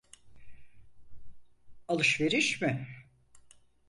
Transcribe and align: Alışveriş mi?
Alışveriş 1.87 2.61
mi? 2.61 2.87